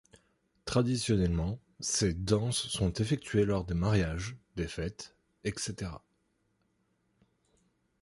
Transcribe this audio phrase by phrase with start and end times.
[0.65, 5.91] Traditionnellement, ces danses sont effectuées lors des mariages, des fêtes, etc.